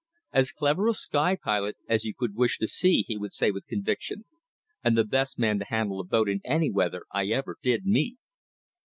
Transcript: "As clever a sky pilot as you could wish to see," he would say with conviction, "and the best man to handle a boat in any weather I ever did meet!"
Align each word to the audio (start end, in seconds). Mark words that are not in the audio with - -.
"As 0.33 0.51
clever 0.51 0.87
a 0.87 0.95
sky 0.95 1.35
pilot 1.35 1.77
as 1.87 2.05
you 2.05 2.15
could 2.15 2.33
wish 2.33 2.57
to 2.57 2.67
see," 2.67 3.03
he 3.07 3.15
would 3.17 3.35
say 3.35 3.51
with 3.51 3.67
conviction, 3.67 4.25
"and 4.83 4.97
the 4.97 5.03
best 5.05 5.37
man 5.37 5.59
to 5.59 5.65
handle 5.65 5.99
a 5.99 6.03
boat 6.03 6.27
in 6.27 6.41
any 6.43 6.71
weather 6.71 7.03
I 7.11 7.27
ever 7.27 7.57
did 7.61 7.85
meet!" 7.85 8.17